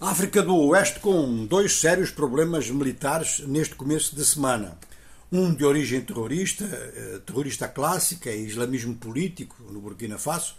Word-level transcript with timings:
África 0.00 0.42
do 0.42 0.54
Oeste 0.54 1.00
com 1.00 1.46
dois 1.46 1.80
sérios 1.80 2.10
problemas 2.10 2.68
militares 2.68 3.40
neste 3.40 3.74
começo 3.74 4.14
de 4.14 4.26
semana. 4.26 4.76
Um 5.32 5.54
de 5.54 5.64
origem 5.64 6.02
terrorista, 6.02 6.64
eh, 6.66 7.20
terrorista 7.24 7.66
clássica 7.66 8.30
e 8.30 8.44
islamismo 8.44 8.94
político 8.94 9.56
no 9.70 9.80
Burkina 9.80 10.18
Faso. 10.18 10.54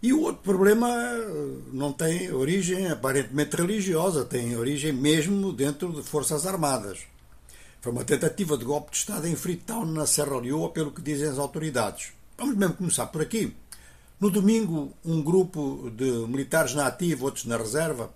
E 0.00 0.12
o 0.12 0.20
outro 0.20 0.42
problema 0.44 0.88
eh, 0.88 1.26
não 1.72 1.92
tem 1.92 2.32
origem 2.32 2.86
aparentemente 2.86 3.56
religiosa, 3.56 4.24
tem 4.24 4.56
origem 4.56 4.92
mesmo 4.92 5.52
dentro 5.52 5.92
de 5.92 6.04
Forças 6.04 6.46
Armadas. 6.46 7.00
Foi 7.80 7.90
uma 7.90 8.04
tentativa 8.04 8.56
de 8.56 8.64
golpe 8.64 8.92
de 8.92 8.98
Estado 8.98 9.26
em 9.26 9.34
Freetown, 9.34 9.86
na 9.86 10.06
Serra 10.06 10.38
Leoa, 10.38 10.70
pelo 10.70 10.92
que 10.92 11.02
dizem 11.02 11.28
as 11.28 11.38
autoridades. 11.38 12.12
Vamos 12.38 12.56
mesmo 12.56 12.74
começar 12.74 13.06
por 13.06 13.22
aqui. 13.22 13.52
No 14.20 14.30
domingo, 14.30 14.92
um 15.04 15.20
grupo 15.20 15.90
de 15.90 16.10
militares 16.28 16.74
na 16.74 16.86
ativa, 16.86 17.24
outros 17.24 17.44
na 17.44 17.56
reserva, 17.56 18.14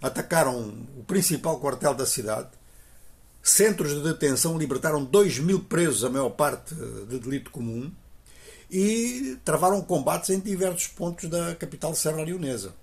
atacaram 0.00 0.86
o 0.96 1.04
principal 1.04 1.58
quartel 1.60 1.94
da 1.94 2.06
cidade. 2.06 2.48
Centros 3.42 3.94
de 3.94 4.02
detenção 4.02 4.58
libertaram 4.58 5.04
2 5.04 5.38
mil 5.38 5.60
presos, 5.60 6.04
a 6.04 6.10
maior 6.10 6.30
parte 6.30 6.74
de 6.74 7.18
delito 7.18 7.50
comum, 7.50 7.90
e 8.70 9.38
travaram 9.44 9.80
combates 9.82 10.30
em 10.30 10.38
diversos 10.38 10.86
pontos 10.88 11.28
da 11.28 11.54
capital 11.54 11.94
serra 11.94 12.22
leonesa. 12.22 12.74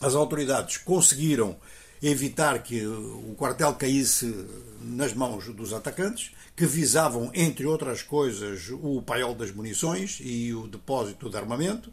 As 0.00 0.14
autoridades 0.14 0.76
conseguiram 0.78 1.56
evitar 2.00 2.62
que 2.62 2.86
o 2.86 3.34
quartel 3.36 3.74
caísse 3.74 4.32
nas 4.80 5.12
mãos 5.12 5.46
dos 5.48 5.72
atacantes, 5.72 6.30
que 6.56 6.64
visavam, 6.64 7.30
entre 7.34 7.66
outras 7.66 8.02
coisas, 8.02 8.68
o 8.70 9.02
paiol 9.02 9.34
das 9.34 9.50
munições 9.50 10.18
e 10.20 10.54
o 10.54 10.66
depósito 10.68 11.28
de 11.28 11.36
armamento. 11.36 11.92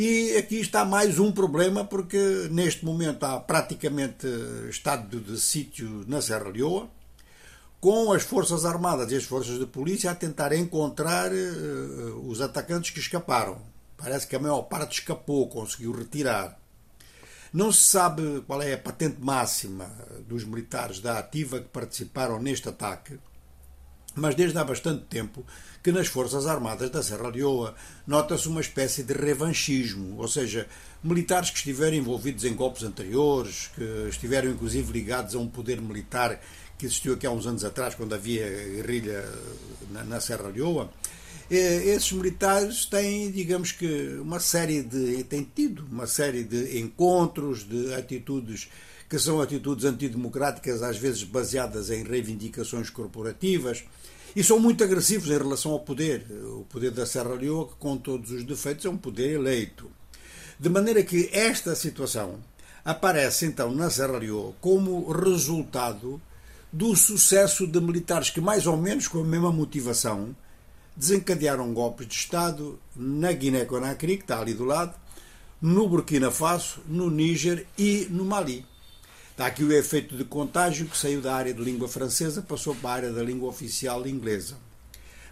E 0.00 0.36
aqui 0.36 0.60
está 0.60 0.84
mais 0.84 1.18
um 1.18 1.32
problema, 1.32 1.84
porque 1.84 2.46
neste 2.52 2.84
momento 2.84 3.24
há 3.24 3.40
praticamente 3.40 4.28
estado 4.70 5.18
de 5.18 5.40
sítio 5.40 6.04
na 6.06 6.22
Serra 6.22 6.50
Leoa, 6.50 6.88
com 7.80 8.12
as 8.12 8.22
Forças 8.22 8.64
Armadas 8.64 9.10
e 9.10 9.16
as 9.16 9.24
Forças 9.24 9.58
de 9.58 9.66
Polícia 9.66 10.12
a 10.12 10.14
tentar 10.14 10.52
encontrar 10.52 11.32
uh, 11.32 12.30
os 12.30 12.40
atacantes 12.40 12.92
que 12.92 13.00
escaparam. 13.00 13.60
Parece 13.96 14.28
que 14.28 14.36
a 14.36 14.38
maior 14.38 14.62
parte 14.62 15.00
escapou, 15.00 15.48
conseguiu 15.48 15.90
retirar. 15.90 16.56
Não 17.52 17.72
se 17.72 17.80
sabe 17.80 18.44
qual 18.46 18.62
é 18.62 18.74
a 18.74 18.78
patente 18.78 19.20
máxima 19.20 19.90
dos 20.28 20.44
militares 20.44 21.00
da 21.00 21.18
ativa 21.18 21.58
que 21.58 21.70
participaram 21.70 22.40
neste 22.40 22.68
ataque, 22.68 23.18
mas 24.14 24.34
desde 24.34 24.58
há 24.58 24.64
bastante 24.64 25.04
tempo 25.04 25.44
que 25.82 25.92
nas 25.92 26.08
Forças 26.08 26.46
Armadas 26.46 26.90
da 26.90 27.02
Serra 27.02 27.28
Leoa 27.28 27.74
nota-se 28.06 28.48
uma 28.48 28.60
espécie 28.60 29.02
de 29.02 29.12
revanchismo, 29.12 30.18
ou 30.18 30.28
seja, 30.28 30.66
militares 31.02 31.50
que 31.50 31.58
estiveram 31.58 31.96
envolvidos 31.96 32.44
em 32.44 32.54
golpes 32.54 32.82
anteriores, 32.82 33.70
que 33.74 34.08
estiveram 34.08 34.50
inclusive 34.50 34.92
ligados 34.92 35.34
a 35.34 35.38
um 35.38 35.48
poder 35.48 35.80
militar 35.80 36.40
que 36.76 36.86
existiu 36.86 37.14
aqui 37.14 37.26
há 37.26 37.30
uns 37.30 37.46
anos 37.46 37.64
atrás, 37.64 37.94
quando 37.94 38.14
havia 38.14 38.46
guerrilha 38.48 39.24
na, 39.90 40.04
na 40.04 40.20
Serra 40.20 40.48
Leoa, 40.48 40.90
esses 41.50 42.12
militares 42.12 42.84
têm, 42.84 43.30
digamos 43.30 43.72
que, 43.72 44.18
uma 44.20 44.38
série 44.38 44.82
de. 44.82 45.24
têm 45.24 45.42
tido 45.42 45.84
uma 45.90 46.06
série 46.06 46.44
de 46.44 46.78
encontros, 46.78 47.66
de 47.66 47.94
atitudes 47.94 48.68
que 49.08 49.18
são 49.18 49.40
atitudes 49.40 49.86
antidemocráticas, 49.86 50.82
às 50.82 50.98
vezes 50.98 51.24
baseadas 51.24 51.90
em 51.90 52.04
reivindicações 52.04 52.90
corporativas, 52.90 53.82
e 54.36 54.44
são 54.44 54.60
muito 54.60 54.84
agressivos 54.84 55.30
em 55.30 55.38
relação 55.38 55.72
ao 55.72 55.80
poder. 55.80 56.26
O 56.58 56.66
poder 56.68 56.90
da 56.90 57.06
Serra 57.06 57.34
Leoa, 57.34 57.68
que 57.68 57.76
com 57.76 57.96
todos 57.96 58.30
os 58.30 58.44
defeitos, 58.44 58.84
é 58.84 58.90
um 58.90 58.98
poder 58.98 59.32
eleito. 59.32 59.90
De 60.60 60.68
maneira 60.68 61.02
que 61.02 61.30
esta 61.32 61.74
situação 61.74 62.38
aparece 62.84 63.46
então 63.46 63.74
na 63.74 63.88
Serra 63.88 64.18
Leoa 64.18 64.52
como 64.60 65.10
resultado 65.10 66.20
do 66.70 66.94
sucesso 66.94 67.66
de 67.66 67.80
militares 67.80 68.28
que, 68.28 68.40
mais 68.40 68.66
ou 68.66 68.76
menos 68.76 69.08
com 69.08 69.20
a 69.20 69.24
mesma 69.24 69.50
motivação, 69.50 70.36
desencadearam 70.98 71.72
golpes 71.72 72.08
de 72.08 72.14
Estado 72.14 72.78
na 72.96 73.30
Guiné-Conakry, 73.30 74.16
que 74.16 74.24
está 74.24 74.40
ali 74.40 74.52
do 74.52 74.64
lado, 74.64 74.94
no 75.62 75.88
Burkina 75.88 76.30
Faso, 76.32 76.80
no 76.88 77.08
Níger 77.08 77.66
e 77.78 78.08
no 78.10 78.24
Mali. 78.24 78.66
Está 79.30 79.46
aqui 79.46 79.62
o 79.62 79.72
efeito 79.72 80.16
de 80.16 80.24
contágio 80.24 80.86
que 80.86 80.98
saiu 80.98 81.20
da 81.20 81.36
área 81.36 81.54
de 81.54 81.62
língua 81.62 81.88
francesa, 81.88 82.42
passou 82.42 82.74
para 82.74 82.90
a 82.90 82.94
área 82.94 83.12
da 83.12 83.22
língua 83.22 83.48
oficial 83.48 84.04
inglesa. 84.08 84.56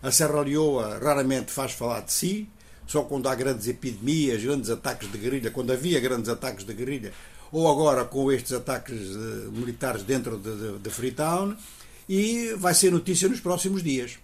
A 0.00 0.12
Serra 0.12 0.42
Leoa 0.42 0.98
raramente 0.98 1.50
faz 1.50 1.72
falar 1.72 2.02
de 2.02 2.12
si, 2.12 2.48
só 2.86 3.02
quando 3.02 3.28
há 3.28 3.34
grandes 3.34 3.66
epidemias, 3.66 4.44
grandes 4.44 4.70
ataques 4.70 5.10
de 5.10 5.18
guerrilha, 5.18 5.50
quando 5.50 5.72
havia 5.72 5.98
grandes 5.98 6.28
ataques 6.28 6.64
de 6.64 6.72
guerrilha, 6.72 7.12
ou 7.50 7.68
agora 7.68 8.04
com 8.04 8.30
estes 8.30 8.52
ataques 8.52 8.96
de, 8.96 9.50
militares 9.50 10.04
dentro 10.04 10.38
de, 10.38 10.54
de, 10.54 10.78
de 10.78 10.90
Freetown, 10.90 11.56
e 12.08 12.54
vai 12.56 12.72
ser 12.74 12.92
notícia 12.92 13.28
nos 13.28 13.40
próximos 13.40 13.82
dias. 13.82 14.20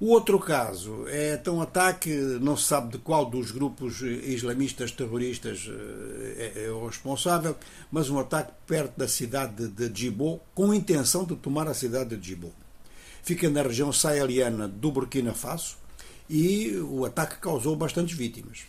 O 0.00 0.08
outro 0.08 0.40
caso 0.40 1.06
é 1.06 1.40
um 1.48 1.62
ataque, 1.62 2.10
não 2.40 2.56
se 2.56 2.64
sabe 2.64 2.92
de 2.92 2.98
qual 2.98 3.26
dos 3.26 3.52
grupos 3.52 4.00
islamistas 4.00 4.90
terroristas 4.90 5.70
eh, 5.70 6.52
é, 6.56 6.64
é 6.64 6.70
o 6.70 6.86
responsável, 6.86 7.56
mas 7.92 8.10
um 8.10 8.18
ataque 8.18 8.52
perto 8.66 8.98
da 8.98 9.06
cidade 9.06 9.68
de 9.68 9.88
Djibo, 9.88 10.40
com 10.52 10.72
a 10.72 10.76
intenção 10.76 11.24
de 11.24 11.36
tomar 11.36 11.68
a 11.68 11.74
cidade 11.74 12.10
de 12.10 12.16
Djibo. 12.16 12.52
Fica 13.22 13.48
na 13.48 13.62
região 13.62 13.92
saheliana 13.92 14.66
do 14.66 14.90
Burkina 14.90 15.32
Faso 15.32 15.76
e 16.28 16.76
o 16.78 17.04
ataque 17.04 17.38
causou 17.38 17.76
bastantes 17.76 18.16
vítimas. 18.16 18.62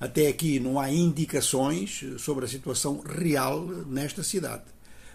Até 0.00 0.26
aqui 0.26 0.58
não 0.58 0.80
há 0.80 0.90
indicações 0.90 2.04
sobre 2.18 2.46
a 2.46 2.48
situação 2.48 3.00
real 3.00 3.64
nesta 3.86 4.24
cidade, 4.24 4.64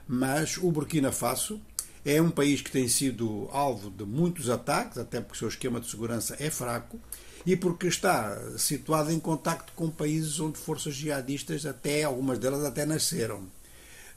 mas 0.07 0.57
o 0.57 0.71
Burkina 0.71 1.11
Faso 1.11 1.59
é 2.05 2.21
um 2.21 2.29
país 2.29 2.61
que 2.61 2.71
tem 2.71 2.87
sido 2.87 3.47
alvo 3.51 3.89
de 3.89 4.03
muitos 4.03 4.49
ataques, 4.49 4.97
até 4.97 5.19
porque 5.19 5.35
o 5.35 5.39
seu 5.39 5.47
esquema 5.49 5.79
de 5.79 5.89
segurança 5.89 6.35
é 6.39 6.49
fraco, 6.49 6.99
e 7.45 7.55
porque 7.55 7.87
está 7.87 8.37
situado 8.57 9.11
em 9.11 9.19
contacto 9.19 9.73
com 9.73 9.89
países 9.89 10.39
onde 10.39 10.57
forças 10.57 10.95
jihadistas, 10.95 11.65
até 11.65 12.03
algumas 12.03 12.37
delas 12.37 12.63
até 12.63 12.85
nasceram. 12.85 13.47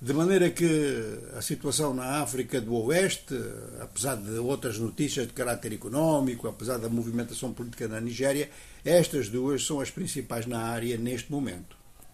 De 0.00 0.12
maneira 0.12 0.50
que 0.50 0.66
a 1.37 1.41
situação 1.41 1.94
na 1.94 2.22
África 2.22 2.60
do 2.60 2.75
Oeste, 2.75 3.38
apesar 3.81 4.16
de 4.16 4.32
outras 4.32 4.76
notícias 4.76 5.28
de 5.28 5.32
caráter 5.32 5.72
económico, 5.72 6.49
apesar 6.49 6.78
da 6.78 6.88
movimentação 6.88 7.53
política 7.53 7.87
na 7.87 8.00
Nigéria, 8.00 8.50
estas 8.84 9.28
duas 9.28 9.64
são 9.64 9.81
as 9.81 9.91
principais 9.91 10.44
na 10.44 10.59
área 10.59 10.99
neste 10.99 11.31
momento. 11.31 11.81